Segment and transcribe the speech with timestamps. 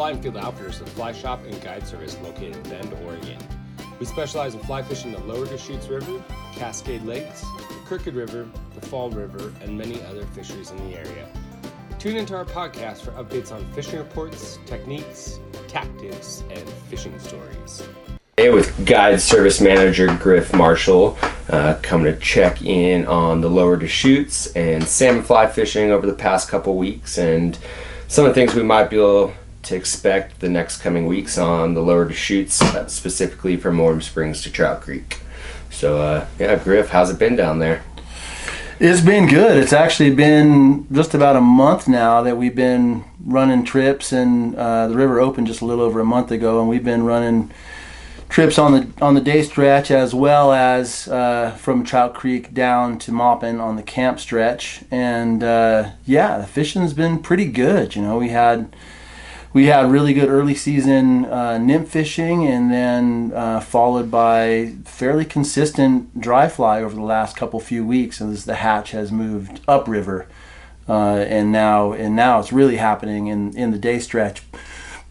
[0.00, 3.36] Fly and Field Outfitters, is a fly shop and guide service located in Bend, Oregon.
[3.98, 6.24] We specialize in fly fishing the Lower Deschutes River,
[6.54, 11.28] Cascade Lakes, the Crooked River, the Fall River, and many other fisheries in the area.
[11.98, 17.86] Tune into our podcast for updates on fishing reports, techniques, tactics, and fishing stories.
[18.38, 21.18] Today with Guide Service Manager Griff Marshall,
[21.50, 26.14] uh, coming to check in on the Lower Deschutes and salmon fly fishing over the
[26.14, 27.58] past couple weeks and
[28.08, 29.34] some of the things we might be able
[29.70, 34.42] to expect the next coming weeks on the Lower Deschutes, uh, specifically from Warm Springs
[34.42, 35.20] to Trout Creek.
[35.70, 37.84] So, uh, yeah, Griff, how's it been down there?
[38.80, 39.58] It's been good.
[39.58, 44.88] It's actually been just about a month now that we've been running trips, and uh,
[44.88, 47.52] the river opened just a little over a month ago, and we've been running
[48.28, 52.98] trips on the on the day stretch as well as uh, from Trout Creek down
[53.00, 54.82] to Maupin on the camp stretch.
[54.90, 57.94] And uh, yeah, the fishing's been pretty good.
[57.94, 58.74] You know, we had
[59.52, 65.24] we had really good early season uh, nymph fishing, and then uh, followed by fairly
[65.24, 70.26] consistent dry fly over the last couple few weeks as the hatch has moved upriver,
[70.88, 74.42] uh, and now and now it's really happening in in the day stretch,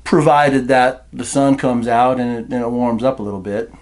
[0.04, 3.74] provided that the sun comes out and it, and it warms up a little bit.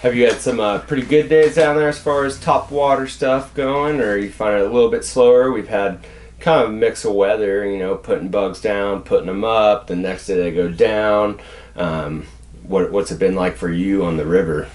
[0.00, 3.08] Have you had some uh, pretty good days down there as far as top water
[3.08, 5.50] stuff going, or you find it a little bit slower?
[5.50, 6.04] We've had
[6.44, 9.86] kind of a mix of weather, you know, putting bugs down, putting them up.
[9.86, 11.40] The next day they go down.
[11.74, 12.26] Um,
[12.64, 14.68] what, what's it been like for you on the river?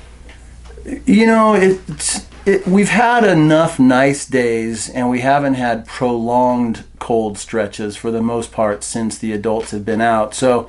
[1.05, 7.37] You know, it's it, we've had enough nice days, and we haven't had prolonged cold
[7.37, 10.33] stretches for the most part since the adults have been out.
[10.33, 10.67] So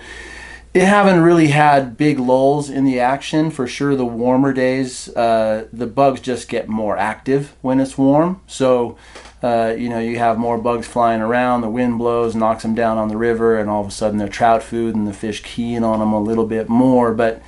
[0.75, 3.51] it haven't really had big lulls in the action.
[3.51, 8.43] For sure, the warmer days, uh, the bugs just get more active when it's warm.
[8.47, 8.99] So
[9.43, 12.99] uh, you know, you have more bugs flying around, the wind blows, knocks them down
[12.99, 15.83] on the river, and all of a sudden they're trout food and the fish keying
[15.83, 17.15] on them a little bit more.
[17.15, 17.43] But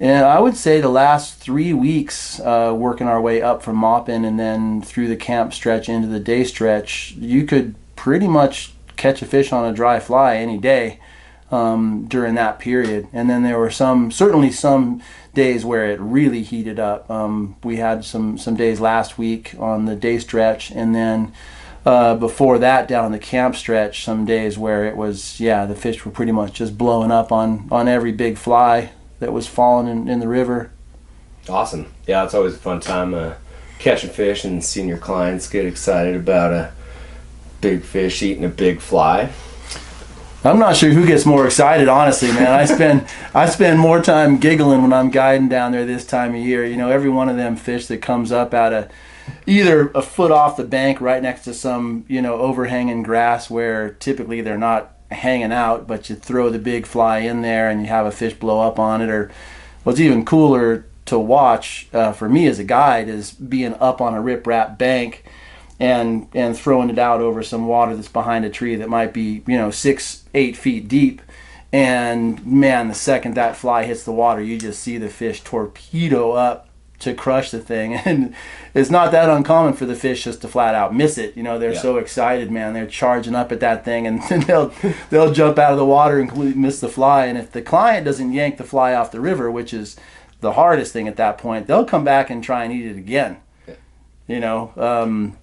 [0.00, 4.24] and I would say the last three weeks, uh, working our way up from Maupin
[4.24, 9.22] and then through the camp stretch into the day stretch, you could pretty much catch
[9.22, 10.98] a fish on a dry fly any day
[11.52, 13.06] um, during that period.
[13.12, 15.02] And then there were some, certainly some
[15.34, 17.08] days where it really heated up.
[17.10, 21.32] Um, we had some some days last week on the day stretch, and then
[21.86, 26.04] uh, before that down the camp stretch, some days where it was yeah the fish
[26.04, 28.90] were pretty much just blowing up on on every big fly
[29.20, 30.70] that was falling in, in the river.
[31.48, 31.92] Awesome.
[32.06, 33.34] Yeah, it's always a fun time uh,
[33.78, 36.72] catching fish and seeing your clients get excited about a
[37.60, 39.32] big fish eating a big fly.
[40.44, 42.48] I'm not sure who gets more excited, honestly, man.
[42.48, 46.40] I spend I spend more time giggling when I'm guiding down there this time of
[46.40, 46.64] year.
[46.66, 48.90] You know, every one of them fish that comes up out of
[49.46, 53.90] either a foot off the bank right next to some, you know, overhanging grass where
[53.94, 57.86] typically they're not hanging out, but you throw the big fly in there and you
[57.86, 59.08] have a fish blow up on it.
[59.08, 59.30] Or
[59.84, 64.14] what's even cooler to watch uh, for me as a guide is being up on
[64.14, 65.24] a riprap bank
[65.78, 69.42] and and throwing it out over some water that's behind a tree that might be
[69.46, 71.22] you know six eight feet deep
[71.72, 76.32] and man the second that fly hits the water you just see the fish torpedo
[76.32, 78.34] up to crush the thing and
[78.74, 81.58] it's not that uncommon for the fish just to flat out miss it you know
[81.58, 81.80] they're yeah.
[81.80, 84.72] so excited man they're charging up at that thing and they'll
[85.10, 88.04] they'll jump out of the water and completely miss the fly and if the client
[88.04, 89.96] doesn't yank the fly off the river which is
[90.40, 93.38] the hardest thing at that point they'll come back and try and eat it again
[93.66, 93.74] yeah.
[94.28, 95.36] you know um,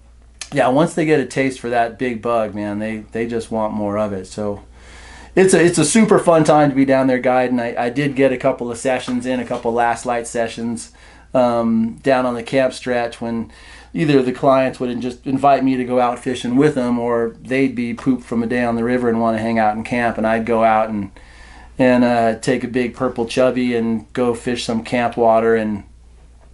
[0.52, 3.72] yeah, once they get a taste for that big bug, man, they they just want
[3.72, 4.26] more of it.
[4.26, 4.64] So
[5.34, 7.60] it's a it's a super fun time to be down there guiding.
[7.60, 10.92] I, I did get a couple of sessions in, a couple last light sessions
[11.34, 13.50] um, down on the camp stretch when
[13.92, 17.74] either the clients would just invite me to go out fishing with them, or they'd
[17.74, 20.16] be pooped from a day on the river and want to hang out in camp,
[20.16, 21.10] and I'd go out and
[21.78, 25.84] and uh, take a big purple chubby and go fish some camp water and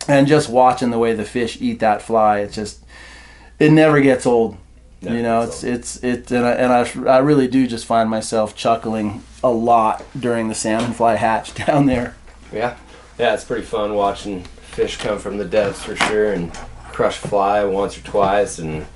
[0.09, 2.85] and just watching the way the fish eat that fly, it's just
[3.59, 4.57] it never gets old.
[5.03, 8.09] Never you know, it's it's it, and I, and I I really do just find
[8.09, 12.17] myself chuckling a lot during the salmon fly hatch down there.
[12.53, 12.77] Yeah,
[13.19, 16.53] yeah, it's pretty fun watching fish come from the depths for sure and
[16.93, 18.87] crush fly once or twice and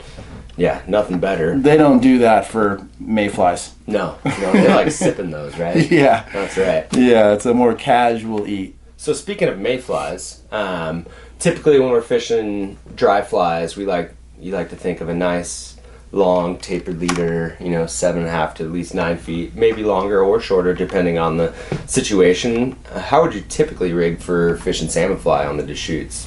[0.57, 1.59] yeah, nothing better.
[1.59, 3.75] They don't do that for mayflies.
[3.87, 5.91] No, no, they like sipping those, right?
[5.91, 6.87] Yeah, that's right.
[6.97, 8.77] Yeah, it's a more casual eat.
[8.97, 11.07] So speaking of mayflies, um,
[11.39, 15.70] typically when we're fishing dry flies, we like you like to think of a nice
[16.13, 19.85] long tapered leader, you know, seven and a half to at least nine feet, maybe
[19.85, 21.55] longer or shorter depending on the
[21.87, 22.77] situation.
[22.93, 26.27] Uh, how would you typically rig for fish and salmon fly on the Deschutes?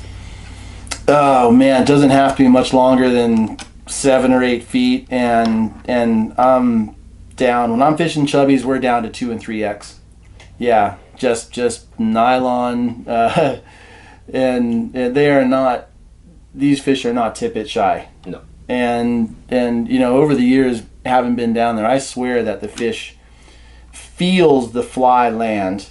[1.08, 3.58] Oh man, it doesn't have to be much longer than
[3.88, 6.96] seven or eight feet, and and um,
[7.36, 7.72] down.
[7.72, 10.00] When I'm fishing chubbies, we're down to two and three x.
[10.58, 13.60] Yeah, just just nylon, uh,
[14.34, 15.90] and, and they are not.
[16.56, 18.08] These fish are not tippet shy.
[18.68, 22.68] And and you know over the years having been down there, I swear that the
[22.68, 23.18] fish
[23.92, 25.90] feels the fly land,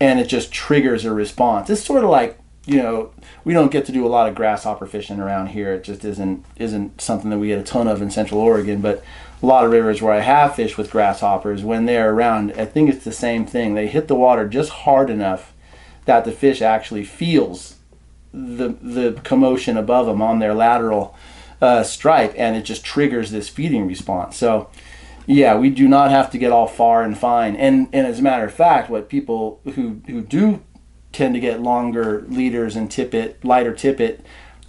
[0.00, 1.68] and it just triggers a response.
[1.68, 3.10] It's sort of like you know
[3.44, 5.74] we don't get to do a lot of grasshopper fishing around here.
[5.74, 9.04] It just isn't isn't something that we get a ton of in Central Oregon, but
[9.42, 12.88] a lot of rivers where I have fished with grasshoppers, when they're around, I think
[12.88, 13.74] it's the same thing.
[13.74, 15.52] They hit the water just hard enough
[16.06, 17.76] that the fish actually feels
[18.32, 21.14] the the commotion above them on their lateral
[21.64, 24.36] uh, stripe, and it just triggers this feeding response.
[24.36, 24.68] So,
[25.26, 27.56] yeah, we do not have to get all far and fine.
[27.56, 30.62] And and as a matter of fact, what people who who do
[31.12, 34.24] tend to get longer leaders and tippet, lighter tippet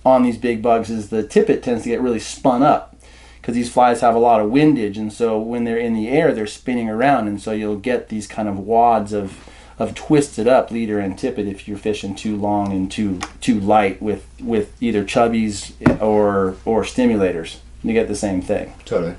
[0.06, 2.96] on these big bugs is the tippet tends to get really spun up
[3.42, 6.34] because these flies have a lot of windage, and so when they're in the air,
[6.34, 10.72] they're spinning around, and so you'll get these kind of wads of of twisted up
[10.72, 15.04] leader and tippet if you're fishing too long and too too light with with either
[15.04, 17.57] chubbies or or stimulators.
[17.83, 18.74] You get the same thing.
[18.86, 19.16] Totally.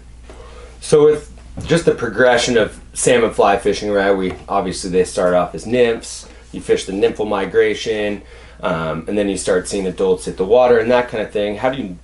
[0.80, 1.32] So with
[1.66, 4.12] just the progression of salmon fly fishing, right?
[4.12, 6.28] We obviously they start off as nymphs.
[6.52, 8.22] You fish the nymphal migration,
[8.60, 11.56] um, and then you start seeing adults hit the water and that kind of thing.
[11.56, 11.98] How do you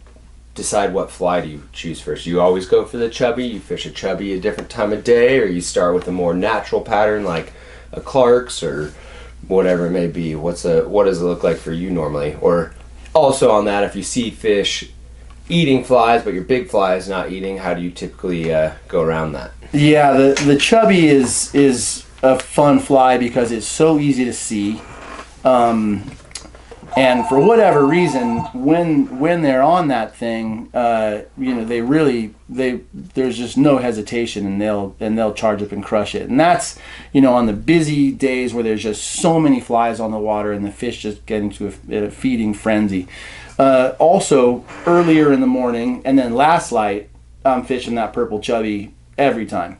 [0.55, 2.27] decide what fly do you choose first?
[2.27, 3.47] You always go for the chubby.
[3.47, 6.35] You fish a chubby a different time of day, or you start with a more
[6.35, 7.53] natural pattern like
[7.93, 8.93] a Clark's or
[9.49, 10.35] whatever it may be.
[10.35, 12.37] What's a what does it look like for you normally?
[12.41, 12.75] Or
[13.15, 14.91] also on that, if you see fish
[15.49, 19.03] eating flies, but your big fly is not eating, how do you typically uh, go
[19.03, 19.53] around that?
[19.73, 24.81] Yeah, the the chubby is is a fun fly because it's so easy to see.
[25.45, 26.11] Um,
[26.97, 32.35] and for whatever reason, when when they're on that thing, uh, you know, they really
[32.49, 36.29] they there's just no hesitation, and they'll and they'll charge up and crush it.
[36.29, 36.79] And that's
[37.13, 40.53] you know on the busy days where there's just so many flies on the water
[40.53, 43.09] and the fish just get into a, a feeding frenzy.
[43.59, 47.11] Uh, also, earlier in the morning and then last light,
[47.45, 49.79] I'm fishing that purple chubby every time.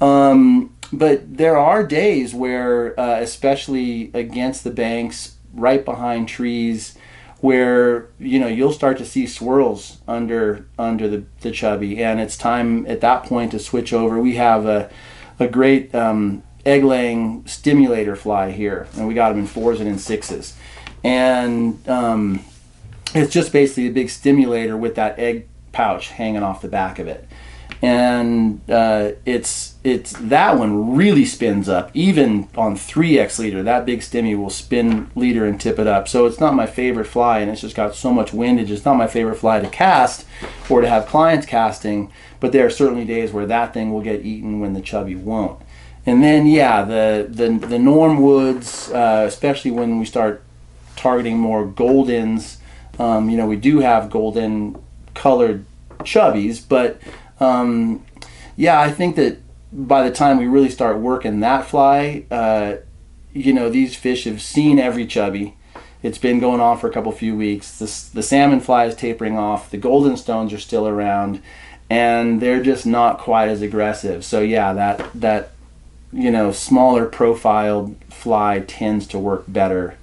[0.00, 6.96] Um, but there are days where, uh, especially against the banks right behind trees
[7.40, 12.02] where you know you'll start to see swirls under under the, the chubby.
[12.02, 14.18] And it's time at that point to switch over.
[14.18, 14.90] We have a,
[15.38, 19.88] a great um, egg laying stimulator fly here and we got them in fours and
[19.88, 20.56] in sixes.
[21.02, 22.44] And um,
[23.14, 27.06] it's just basically a big stimulator with that egg pouch hanging off the back of
[27.08, 27.28] it.
[27.82, 31.90] And uh, it's it's that one really spins up.
[31.94, 36.08] Even on 3x leader that big stimmy will spin leader and tip it up.
[36.08, 38.96] So it's not my favorite fly and it's just got so much windage it's not
[38.96, 40.26] my favorite fly to cast
[40.68, 42.10] or to have clients casting
[42.40, 45.60] but there are certainly days where that thing will get eaten when the chubby won't.
[46.06, 50.42] And then yeah the the, the norm woods uh, especially when we start
[50.96, 52.56] targeting more goldens
[52.98, 54.82] um, you know we do have golden
[55.12, 55.64] colored
[56.04, 57.00] chubbies but
[57.40, 58.04] um,
[58.56, 59.38] yeah, I think that
[59.74, 62.76] by the time we really start working that fly, uh,
[63.32, 65.56] you know, these fish have seen every chubby.
[66.02, 67.78] It's been going on for a couple few weeks.
[67.78, 69.70] The, the salmon fly is tapering off.
[69.70, 71.42] The golden stones are still around,
[71.90, 74.24] and they're just not quite as aggressive.
[74.24, 75.52] So yeah, that that
[76.12, 79.96] you know smaller profiled fly tends to work better.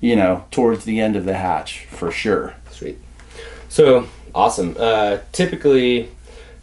[0.00, 2.54] You know, towards the end of the hatch for sure.
[2.70, 2.98] Sweet.
[3.68, 4.76] So awesome.
[4.78, 6.08] Uh, typically,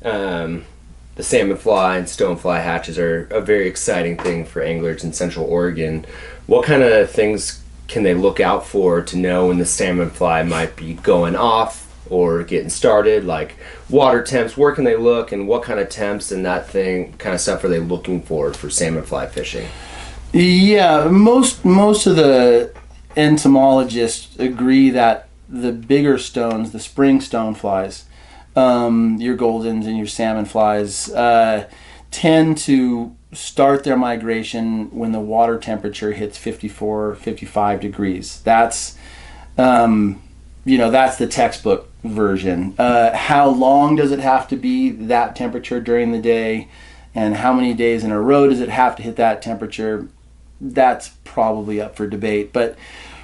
[0.03, 0.65] um,
[1.19, 5.45] the salmon fly and stonefly hatches are a very exciting thing for anglers in Central
[5.45, 6.05] Oregon.
[6.47, 10.43] What kind of things can they look out for to know when the salmon fly
[10.43, 13.25] might be going off or getting started?
[13.25, 13.57] Like
[13.89, 17.35] water temps, where can they look, and what kind of temps and that thing kind
[17.35, 19.67] of stuff are they looking for for salmon fly fishing?
[20.31, 22.73] Yeah, most most of the
[23.17, 28.03] entomologists agree that the bigger stones, the spring stoneflies,
[28.59, 31.69] um, your goldens and your salmon flies uh,
[32.11, 38.41] tend to start their migration when the water temperature hits 54 55 degrees.
[38.41, 38.97] That's
[39.57, 40.21] um,
[40.65, 42.75] you know that's the textbook version.
[42.77, 46.67] Uh, how long does it have to be that temperature during the day?
[47.15, 50.07] And how many days in a row does it have to hit that temperature?
[50.61, 52.77] That's probably up for debate but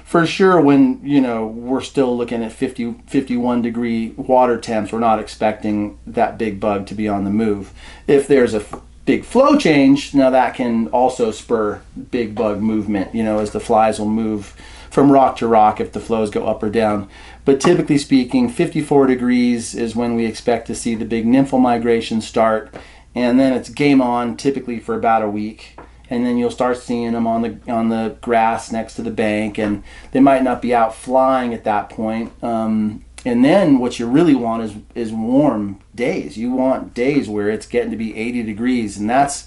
[0.06, 5.00] for sure when you know we're still looking at 50 51 degree water temps we're
[5.00, 7.72] not expecting that big bug to be on the move.
[8.06, 13.14] If there's a f- big flow change now that can also spur big bug movement
[13.14, 14.54] you know as the flies will move
[14.90, 17.08] from rock to rock if the flows go up or down.
[17.44, 22.20] But typically speaking 54 degrees is when we expect to see the big nymphal migration
[22.20, 22.72] start
[23.16, 25.76] and then it's game on typically for about a week
[26.08, 29.58] and then you'll start seeing them on the on the grass next to the bank
[29.58, 29.82] and
[30.12, 34.36] they might not be out flying at that point um, and then what you really
[34.36, 36.38] want is is warm days.
[36.38, 39.46] You want days where it's getting to be 80 degrees and that's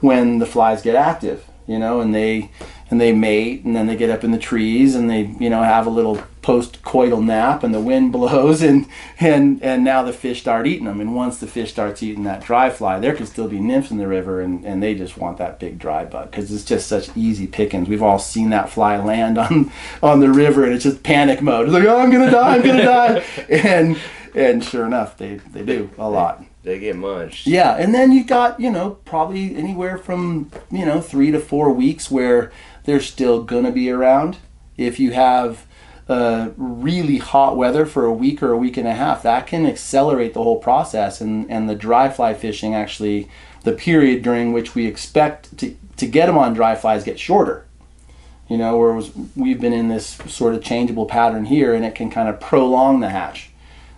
[0.00, 2.50] when the flies get active you know and they
[2.90, 5.62] and they mate and then they get up in the trees and they you know
[5.62, 8.86] have a little post-coital nap and the wind blows and
[9.18, 12.44] and and now the fish start eating them and once the fish starts eating that
[12.44, 15.38] dry fly there can still be nymphs in the river and, and they just want
[15.38, 17.88] that big dry bug because it's just such easy pickings.
[17.88, 19.72] We've all seen that fly land on
[20.02, 21.66] on the river and it's just panic mode.
[21.66, 23.24] It's like oh i'm gonna die i'm gonna die.
[23.48, 23.98] And
[24.34, 26.44] and sure enough they they do a lot.
[26.62, 27.46] they get munched.
[27.46, 31.72] Yeah, and then you got you know probably anywhere from you know three to four
[31.72, 32.52] weeks where
[32.84, 34.36] they're still gonna be around.
[34.76, 35.66] If you have
[36.08, 39.66] uh, really hot weather for a week or a week and a half, that can
[39.66, 43.28] accelerate the whole process, and and the dry fly fishing actually
[43.62, 47.66] the period during which we expect to to get them on dry flies get shorter.
[48.48, 52.10] You know, whereas we've been in this sort of changeable pattern here, and it can
[52.10, 53.50] kind of prolong the hatch.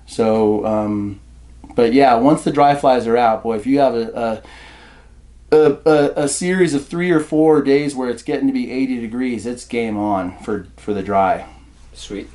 [0.07, 0.65] So.
[0.67, 1.21] Um,
[1.75, 4.43] but yeah, once the dry flies are out, boy, if you have a, a
[5.53, 9.47] a, a, series of three or four days where it's getting to be 80 degrees,
[9.47, 11.47] it's game on for, for the dry.
[11.97, 12.29] Sweet.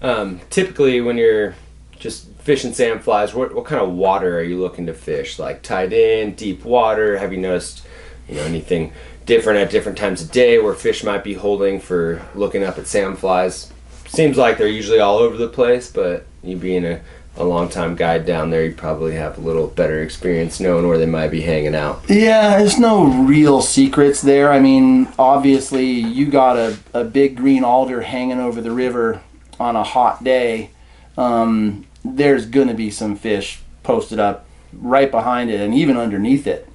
[0.00, 1.54] Um, typically, when you're
[1.98, 5.38] just fishing salmon flies, what, what kind of water are you looking to fish?
[5.38, 7.18] Like tied in, deep water?
[7.18, 7.84] Have you noticed,
[8.28, 8.92] you know, anything
[9.26, 12.86] different at different times of day where fish might be holding for looking up at
[12.86, 13.72] salmon flies?
[14.06, 17.00] Seems like they're usually all over the place, but you being a
[17.36, 20.98] a long time guide down there, you probably have a little better experience knowing where
[20.98, 22.02] they might be hanging out.
[22.08, 24.52] Yeah, there's no real secrets there.
[24.52, 29.22] I mean, obviously, you got a, a big green alder hanging over the river
[29.58, 30.70] on a hot day.
[31.16, 36.46] Um, there's going to be some fish posted up right behind it and even underneath
[36.46, 36.68] it.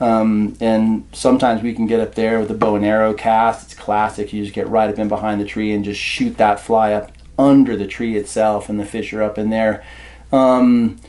[0.00, 3.70] Um, and sometimes we can get up there with a bow and arrow cast.
[3.70, 4.32] It's classic.
[4.32, 7.12] You just get right up in behind the tree and just shoot that fly up
[7.38, 9.84] under the tree itself, and the fish are up in there.
[10.32, 11.00] Um,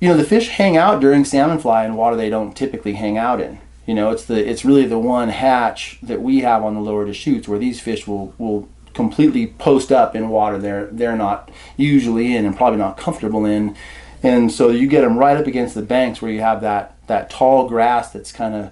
[0.00, 3.18] you know, the fish hang out during salmon fly in water they don't typically hang
[3.18, 3.58] out in.
[3.86, 7.04] You know, it's the it's really the one hatch that we have on the lower
[7.04, 12.34] Deschutes where these fish will will completely post up in water they're they're not usually
[12.34, 13.76] in and probably not comfortable in,
[14.22, 17.30] and so you get them right up against the banks where you have that that
[17.30, 18.70] tall grass that's kind of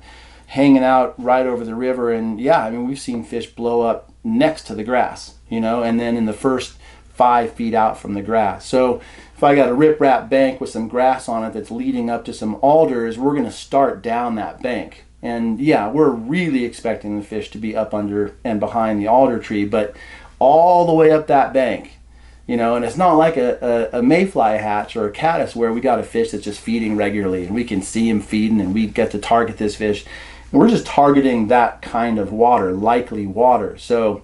[0.49, 4.07] hanging out right over the river and yeah i mean we've seen fish blow up
[4.25, 6.75] next to the grass you know and then in the first
[7.18, 8.64] five feet out from the grass.
[8.64, 9.00] So
[9.37, 12.32] if I got a riprap bank with some grass on it that's leading up to
[12.32, 15.04] some alders, we're going to start down that bank.
[15.20, 19.40] And yeah, we're really expecting the fish to be up under and behind the alder
[19.40, 19.96] tree, but
[20.38, 21.98] all the way up that bank,
[22.46, 25.72] you know, and it's not like a, a, a mayfly hatch or a caddis where
[25.72, 28.72] we got a fish that's just feeding regularly and we can see him feeding and
[28.72, 30.04] we get to target this fish.
[30.50, 33.76] And we're just targeting that kind of water, likely water.
[33.78, 34.22] So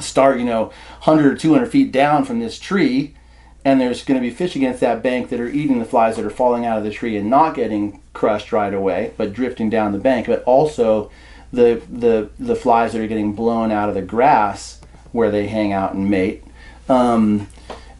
[0.00, 0.64] start, you know,
[1.04, 3.14] 100 or 200 feet down from this tree,
[3.64, 6.24] and there's going to be fish against that bank that are eating the flies that
[6.24, 9.92] are falling out of the tree and not getting crushed right away, but drifting down
[9.92, 11.10] the bank, but also
[11.52, 14.80] the the the flies that are getting blown out of the grass
[15.12, 16.42] where they hang out and mate.
[16.88, 17.48] Um,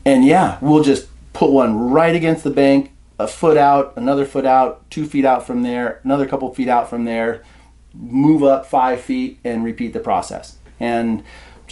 [0.04, 4.46] and yeah, we'll just put one right against the bank, a foot out, another foot
[4.46, 7.42] out, two feet out from there, another couple feet out from there,
[7.94, 10.56] move up five feet, and repeat the process.
[10.80, 11.22] And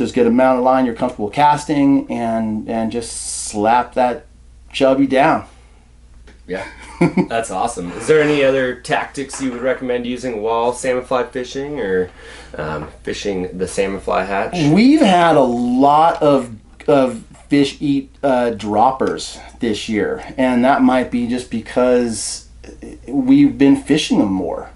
[0.01, 3.13] just get a mounted line you're comfortable casting and and just
[3.49, 4.27] slap that
[4.73, 5.47] chubby down.
[6.47, 6.67] Yeah,
[7.29, 7.93] that's awesome.
[7.93, 12.11] Is there any other tactics you would recommend using while salmon fly fishing or
[12.57, 14.73] um, fishing the salmon fly hatch?
[14.73, 16.57] We've had a lot of
[16.89, 22.49] of fish eat uh, droppers this year, and that might be just because
[23.07, 24.71] we've been fishing them more,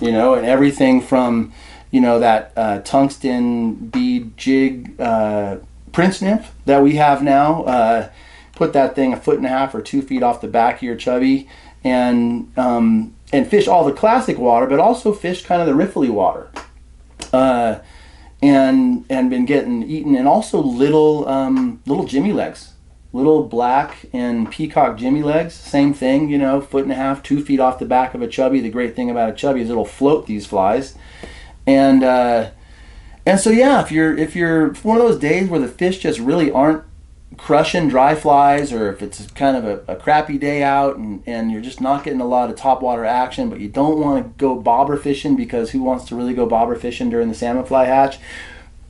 [0.00, 1.52] you know, and everything from
[1.90, 5.56] you know that uh, tungsten bead jig uh,
[5.92, 7.64] prince nymph that we have now.
[7.64, 8.08] Uh,
[8.54, 10.82] put that thing a foot and a half or two feet off the back of
[10.82, 11.48] your chubby,
[11.84, 16.10] and um, and fish all the classic water, but also fish kind of the riffly
[16.10, 16.50] water.
[17.32, 17.78] Uh,
[18.40, 22.72] and and been getting eaten, and also little um, little jimmy legs,
[23.12, 25.54] little black and peacock jimmy legs.
[25.54, 28.28] Same thing, you know, foot and a half, two feet off the back of a
[28.28, 28.60] chubby.
[28.60, 30.94] The great thing about a chubby is it'll float these flies
[31.68, 32.50] and uh,
[33.26, 36.18] and so yeah, if you're if you're one of those days where the fish just
[36.18, 36.82] really aren't
[37.36, 41.52] crushing dry flies, or if it's kind of a, a crappy day out and, and
[41.52, 44.58] you're just not getting a lot of topwater action, but you don't want to go
[44.58, 48.18] bobber fishing because who wants to really go bobber fishing during the salmon fly hatch?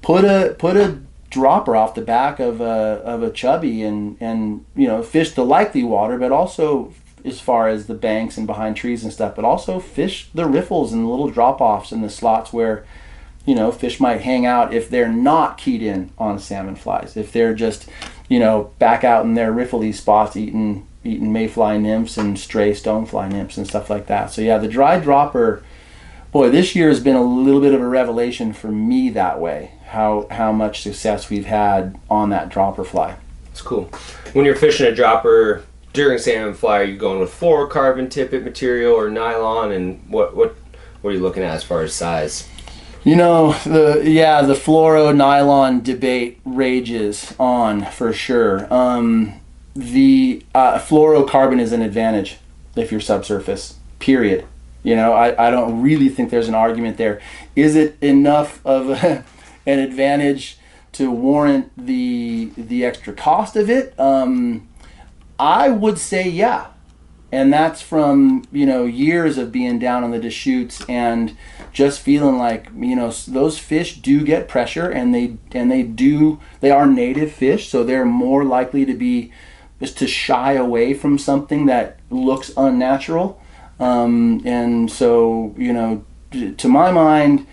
[0.02, 4.64] Put a put a dropper off the back of a of a chubby and and
[4.75, 6.92] you know fish the likely water, but also
[7.25, 10.92] as far as the banks and behind trees and stuff, but also fish the riffles
[10.92, 12.85] and the little drop offs and the slots where
[13.44, 17.16] you know fish might hang out if they're not keyed in on salmon flies.
[17.16, 17.88] If they're just
[18.28, 23.30] you know back out in their riffly spots eating eating mayfly nymphs and stray stonefly
[23.30, 24.30] nymphs and stuff like that.
[24.30, 25.62] So yeah, the dry dropper.
[26.30, 29.73] Boy, this year has been a little bit of a revelation for me that way.
[29.88, 33.16] How how much success we've had on that dropper fly.
[33.50, 33.85] It's cool.
[34.35, 38.95] When you're fishing a dropper during salmon fly, are you going with fluorocarbon tippet material
[38.95, 39.73] or nylon?
[39.73, 40.57] And what what
[41.00, 42.49] what are you looking at as far as size?
[43.04, 48.73] You know the yeah the fluoro nylon debate rages on for sure.
[48.73, 49.40] Um,
[49.75, 52.38] the uh, fluorocarbon is an advantage
[52.76, 53.76] if you're subsurface.
[53.99, 54.47] Period.
[54.83, 57.21] You know I, I don't really think there's an argument there.
[57.57, 59.25] Is it enough of a,
[59.67, 60.59] an advantage
[60.93, 63.99] to warrant the the extra cost of it?
[63.99, 64.69] Um,
[65.38, 66.69] I would say yeah,
[67.31, 71.37] and that's from you know years of being down on the Deschutes and
[71.73, 76.41] just feeling like you know those fish do get pressure and they and they do
[76.61, 79.31] they are native fish so they're more likely to be
[79.79, 83.41] just to shy away from something that looks unnatural
[83.79, 86.05] um, and so you know
[86.57, 87.47] to my mind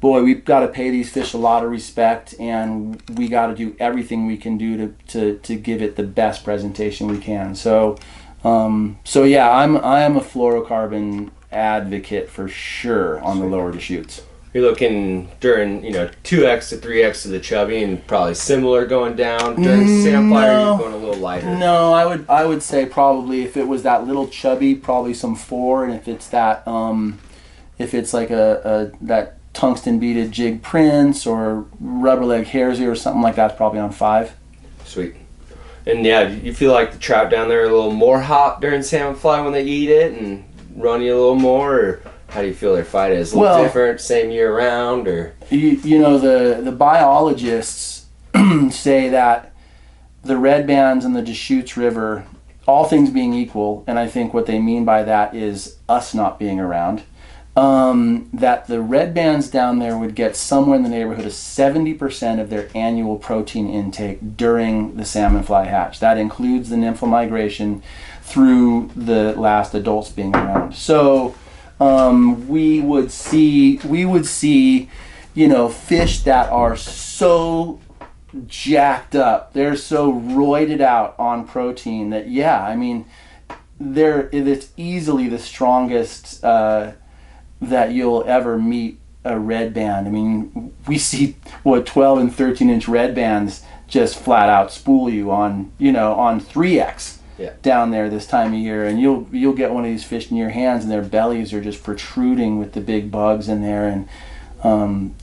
[0.00, 3.54] boy we've got to pay these fish a lot of respect and we got to
[3.54, 7.54] do everything we can do to, to, to give it the best presentation we can
[7.54, 7.96] so
[8.44, 14.22] um, so yeah i'm i am a fluorocarbon advocate for sure on the lower Deschutes.
[14.54, 19.14] You're looking during, you know, 2x to 3x to the chubby and probably similar going
[19.14, 20.68] down during Mm, or no.
[20.68, 21.54] you're going a little lighter?
[21.56, 25.36] No, I would I would say probably if it was that little chubby, probably some
[25.36, 27.18] four, and if it's that um,
[27.78, 32.94] if it's like a, a that tungsten beaded jig prince or rubber leg hairsy or
[32.94, 34.32] something like that, it's probably on five.
[34.84, 35.16] Sweet.
[35.84, 38.82] And yeah, you feel like the trout down there are a little more hot during
[38.82, 40.44] salmon fly when they eat it and
[40.76, 43.32] run you a little more, or how do you feel their fight is?
[43.32, 48.06] A little Well- different, same year round, or You, you know the the biologists
[48.70, 49.50] say that
[50.22, 52.24] the red bands in the Deschutes River,
[52.66, 56.38] all things being equal, and I think what they mean by that is us not
[56.38, 57.02] being around.
[57.58, 62.40] Um, that the red bands down there would get somewhere in the neighborhood of 70%
[62.40, 65.98] of their annual protein intake during the salmon fly hatch.
[65.98, 67.82] That includes the nymphal migration
[68.22, 70.76] through the last adults being around.
[70.76, 71.34] So
[71.80, 74.88] um, we would see we would see
[75.34, 77.80] you know fish that are so
[78.46, 83.06] jacked up they're so roided out on protein that yeah i mean
[83.80, 86.92] they're it's easily the strongest uh,
[87.60, 90.06] that you'll ever meet a red band.
[90.06, 95.08] I mean we see what 12 and 13 inch red bands just flat out spool
[95.10, 97.52] you on you know on 3x Yeah.
[97.62, 98.84] down there this time of year.
[98.86, 101.60] And you'll you'll get one of these fish in your hands and their bellies are
[101.60, 103.86] just protruding with the big bugs in there.
[103.88, 104.08] And
[104.62, 105.14] um,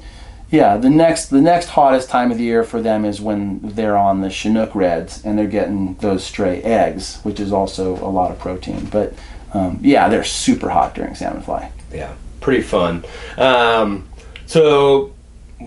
[0.51, 3.97] yeah the next the next hottest time of the year for them is when they're
[3.97, 8.29] on the chinook redds and they're getting those stray eggs which is also a lot
[8.29, 8.85] of protein.
[8.85, 9.13] But
[9.53, 11.71] um, yeah they're super hot during salmon fly.
[11.93, 12.13] Yeah,
[12.45, 13.03] pretty fun.
[13.37, 14.07] Um,
[14.45, 15.15] so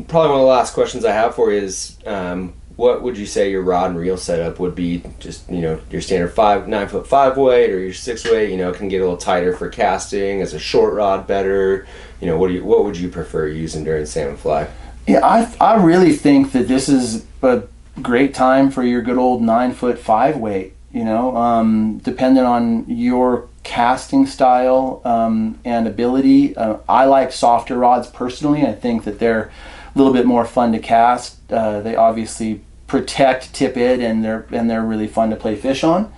[0.07, 3.27] probably one of the last questions I have for you is, um, what would you
[3.27, 5.03] say your rod and reel setup would be?
[5.19, 8.51] Just you know, your standard five nine foot five weight or your six weight.
[8.51, 10.39] You know, can get a little tighter for casting.
[10.39, 11.89] Is a short rod, better.
[12.21, 14.69] You know, what do you what would you prefer using during salmon fly?
[15.09, 17.65] Yeah, I, I really think that this is a
[18.01, 20.75] great time for your good old nine foot five weight.
[20.93, 26.57] You know, um, depending on your casting style um, and ability.
[26.57, 28.67] Uh, I like softer rods personally.
[28.67, 29.51] I think that they're
[29.95, 31.53] a little bit more fun to cast.
[31.53, 35.85] Uh, they obviously protect tip it, and they're and they're really fun to play fish
[35.85, 36.13] on.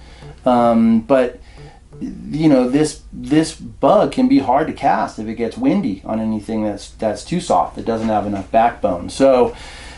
[0.44, 1.40] Um, but
[2.00, 6.18] you know this this bug can be hard to cast if it gets windy on
[6.18, 9.54] anything that's that's too soft that doesn't have enough backbone so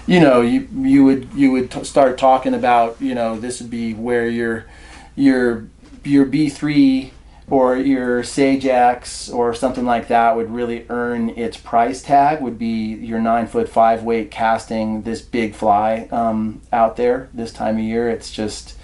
[0.08, 3.70] you know you you would you would t- start talking about you know this would
[3.70, 4.66] be where your
[5.14, 5.68] your
[6.04, 7.10] your B3
[7.52, 12.58] or your Sage X or something like that would really earn its price tag would
[12.58, 17.76] be your nine foot five weight casting this big fly um, out there this time
[17.76, 18.74] of year it's just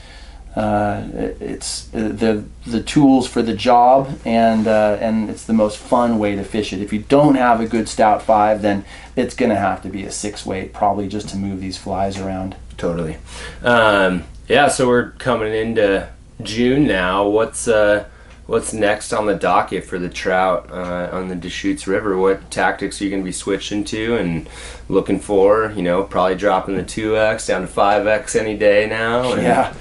[0.55, 1.03] uh,
[1.41, 6.19] it's uh, the the tools for the job and uh, and it's the most fun
[6.19, 6.83] way to fish it.
[6.83, 10.11] If you don't have a good stout five, then it's gonna have to be a
[10.11, 12.57] six weight probably just to move these flies around.
[12.77, 13.19] Totally.
[13.63, 16.09] Um, yeah, so we're coming into
[16.43, 17.29] June now.
[17.29, 18.07] What's uh,
[18.49, 22.17] what's next on the docket for the trout uh, on the Deschutes River?
[22.17, 24.49] What tactics are you going to be switching to and
[24.89, 25.71] looking for?
[25.77, 29.35] You know, probably dropping the two x down to five x any day now.
[29.35, 29.75] Yeah.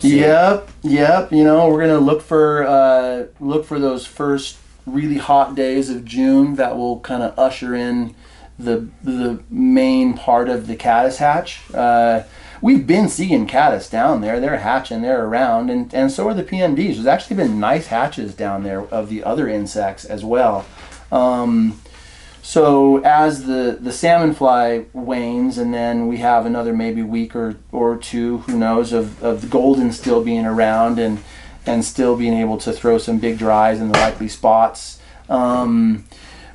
[0.00, 1.32] Yep, yep.
[1.32, 6.04] You know, we're gonna look for uh, look for those first really hot days of
[6.04, 8.14] June that will kind of usher in
[8.58, 11.62] the the main part of the caddis hatch.
[11.72, 12.22] Uh,
[12.60, 14.40] we've been seeing caddis down there.
[14.40, 15.02] They're hatching.
[15.02, 16.94] They're around, and and so are the PMDs.
[16.94, 20.66] There's actually been nice hatches down there of the other insects as well.
[21.10, 21.80] Um,
[22.42, 27.56] so as the the salmon fly wanes, and then we have another maybe week or,
[27.72, 31.18] or two, who knows, of, of the golden still being around and
[31.66, 35.00] and still being able to throw some big dries in the likely spots.
[35.28, 36.04] Um,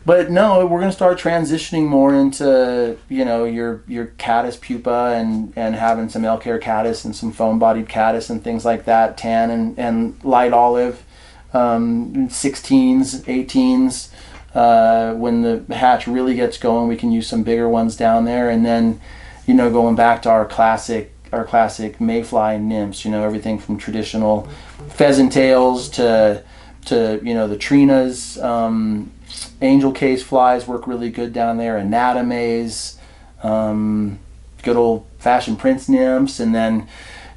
[0.06, 5.54] but no, we're gonna start transitioning more into you know your your caddis pupa and
[5.56, 9.18] and having some elk hair caddis and some foam bodied caddis and things like that,
[9.18, 11.04] tan and and light olive,
[11.54, 14.10] um, 16s, 18s.
[14.54, 18.50] Uh, when the hatch really gets going, we can use some bigger ones down there,
[18.50, 19.00] and then,
[19.46, 23.06] you know, going back to our classic, our classic mayfly nymphs.
[23.06, 24.50] You know, everything from traditional
[24.90, 26.44] pheasant tails to,
[26.86, 28.42] to you know, the trinas.
[28.44, 29.12] Um,
[29.62, 31.78] angel case flies work really good down there.
[31.78, 32.98] Anatomies,
[33.44, 34.20] um,
[34.64, 36.88] good old fashioned prince nymphs, and then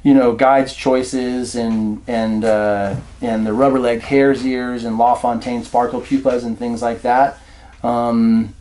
[0.05, 5.15] you know, guides choices and and uh, and the rubber leg hare's ears and La
[5.15, 7.39] Fontaine sparkle pupas and things like that.
[7.81, 8.53] Um,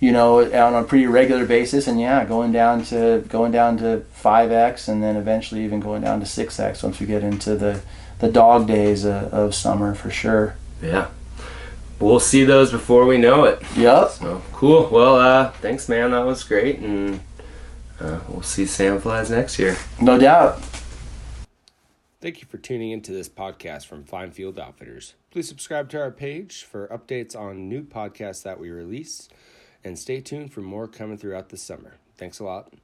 [0.00, 4.00] you know, on a pretty regular basis, and yeah, going down to going down to
[4.12, 7.56] five x, and then eventually even going down to six x once we get into
[7.56, 7.82] the
[8.20, 10.56] the dog days of, of summer for sure.
[10.82, 11.08] Yeah,
[12.00, 13.62] we'll see those before we know it.
[13.76, 14.10] Yep.
[14.10, 14.88] So cool.
[14.90, 16.10] Well, uh, thanks, man.
[16.10, 17.20] That was great, and
[18.00, 19.76] uh, we'll see salmon flies next year.
[20.00, 20.60] No doubt.
[22.20, 25.14] Thank you for tuning into this podcast from Fly and Field Outfitters.
[25.30, 29.28] Please subscribe to our page for updates on new podcasts that we release,
[29.82, 31.94] and stay tuned for more coming throughout the summer.
[32.18, 32.74] Thanks a lot.